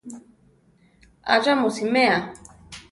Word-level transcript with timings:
Atza 1.33 1.53
mu 1.59 1.67
simea?‒. 1.75 2.15